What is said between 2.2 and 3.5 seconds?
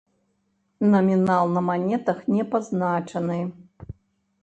не пазначаны.